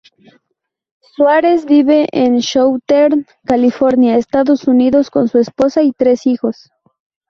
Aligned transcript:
Suárez 1.13 1.63
vive 1.65 2.07
en 2.11 2.41
Southern 2.41 3.27
California, 3.45 4.17
Estados 4.17 4.67
Unidos 4.67 5.11
con 5.11 5.27
su 5.27 5.37
esposa 5.37 5.83
y 5.83 5.91
tres 5.93 6.25
hijos. 6.25 6.71